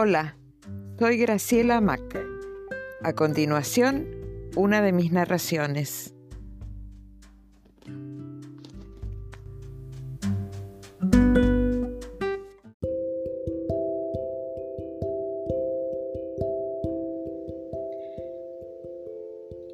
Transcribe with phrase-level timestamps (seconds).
[0.00, 0.36] Hola,
[0.96, 2.24] soy Graciela Mac.
[3.02, 4.06] A continuación,
[4.54, 6.14] una de mis narraciones.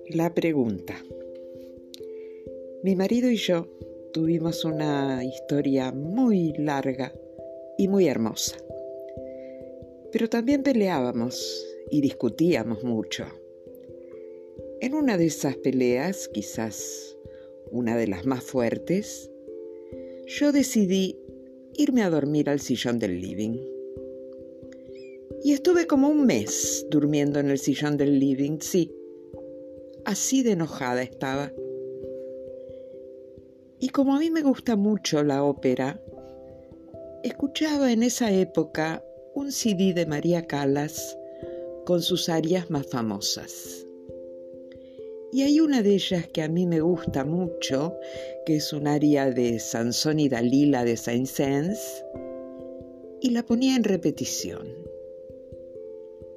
[0.09, 0.95] La pregunta.
[2.83, 3.69] Mi marido y yo
[4.15, 7.13] tuvimos una historia muy larga
[7.77, 8.57] y muy hermosa
[10.15, 13.25] pero también peleábamos y discutíamos mucho.
[14.81, 17.19] En una de esas peleas, quizás
[17.73, 19.29] una de las más fuertes,
[20.29, 21.19] yo decidí
[21.73, 23.59] irme a dormir al sillón del living.
[25.43, 28.95] Y estuve como un mes durmiendo en el sillón del living, sí.
[30.05, 31.53] Así de enojada estaba.
[33.81, 36.01] Y como a mí me gusta mucho la ópera,
[37.25, 39.03] escuchaba en esa época
[39.35, 41.19] un CD de María Callas
[41.85, 43.85] con sus arias más famosas.
[45.33, 47.97] Y hay una de ellas que a mí me gusta mucho,
[48.47, 52.05] que es un aria de Sansón y Dalila de Saint-Saëns,
[53.21, 54.69] y la ponía en repetición.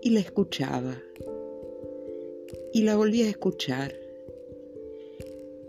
[0.02, 1.00] Y la escuchaba.
[2.74, 3.94] Y la volvía a escuchar.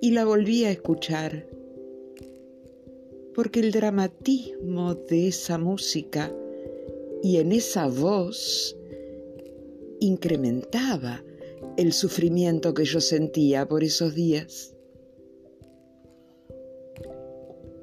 [0.00, 1.46] Y la volvía a escuchar.
[3.34, 6.32] Porque el dramatismo de esa música
[7.22, 8.76] y en esa voz
[10.00, 11.24] incrementaba
[11.76, 14.74] el sufrimiento que yo sentía por esos días.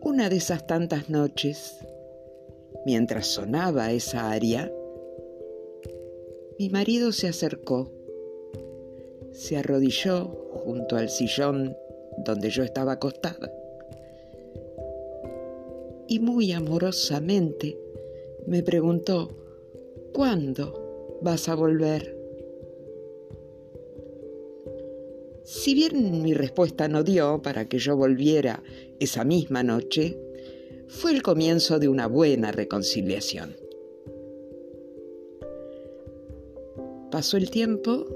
[0.01, 1.77] Una de esas tantas noches,
[2.85, 4.71] mientras sonaba esa aria,
[6.59, 7.91] mi marido se acercó,
[9.31, 10.25] se arrodilló
[10.63, 11.75] junto al sillón
[12.17, 13.51] donde yo estaba acostada
[16.07, 17.77] y muy amorosamente
[18.47, 19.29] me preguntó,
[20.13, 22.15] ¿cuándo vas a volver?
[25.43, 28.63] Si bien mi respuesta no dio para que yo volviera
[28.99, 30.17] esa misma noche,
[30.87, 33.55] fue el comienzo de una buena reconciliación.
[37.11, 38.07] Pasó el tiempo,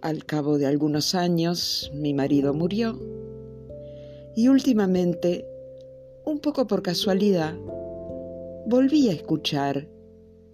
[0.00, 2.98] al cabo de algunos años mi marido murió
[4.34, 5.46] y últimamente,
[6.24, 7.54] un poco por casualidad,
[8.72, 9.86] volví a escuchar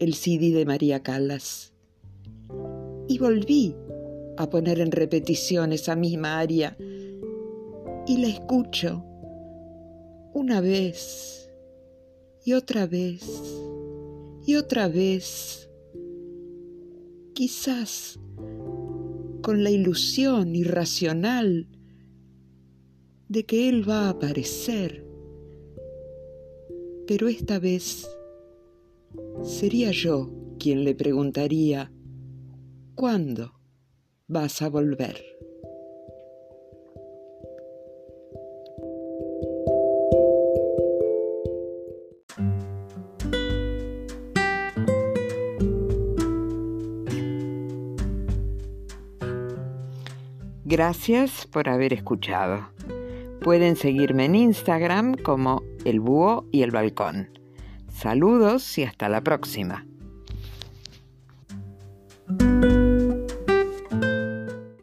[0.00, 1.72] el CD de María Callas.
[3.06, 3.76] Y volví
[4.36, 6.76] a poner en repetición esa misma aria.
[8.08, 9.04] Y la escucho
[10.34, 11.48] una vez
[12.44, 13.22] y otra vez
[14.44, 15.70] y otra vez,
[17.34, 18.18] quizás
[19.42, 21.68] con la ilusión irracional
[23.28, 25.07] de que Él va a aparecer
[27.08, 28.06] pero esta vez
[29.42, 31.90] sería yo quien le preguntaría,
[32.94, 33.54] ¿cuándo
[34.26, 35.24] vas a volver?
[50.66, 52.68] Gracias por haber escuchado.
[53.40, 57.30] Pueden seguirme en Instagram como El Búho y el Balcón.
[57.88, 59.86] Saludos y hasta la próxima.